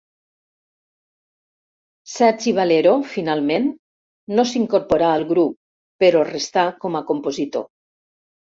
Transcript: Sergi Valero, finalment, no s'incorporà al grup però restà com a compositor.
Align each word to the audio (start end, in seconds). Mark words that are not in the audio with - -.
Sergi 2.13 2.53
Valero, 2.61 2.95
finalment, 3.11 3.69
no 4.39 4.47
s'incorporà 4.55 5.13
al 5.21 5.29
grup 5.35 5.55
però 6.07 6.27
restà 6.33 6.67
com 6.83 7.01
a 7.03 7.07
compositor. 7.15 7.71